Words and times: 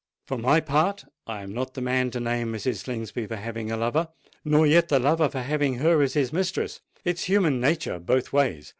For 0.25 0.35
my 0.39 0.59
part, 0.61 1.05
I 1.27 1.43
am 1.43 1.53
not 1.53 1.75
the 1.75 1.79
man 1.81 2.09
to 2.09 2.19
blame 2.19 2.51
Mrs. 2.51 2.77
Slingsby 2.77 3.27
for 3.27 3.35
having 3.35 3.69
a 3.71 3.77
lover—nor 3.77 4.65
yet 4.65 4.89
the 4.89 4.97
lover 4.97 5.29
for 5.29 5.41
having 5.41 5.75
her 5.75 6.01
as 6.01 6.15
his 6.15 6.33
mistress: 6.33 6.81
it's 7.05 7.25
human 7.25 7.59
nature 7.61 7.99
both 7.99 8.33
ways. 8.33 8.69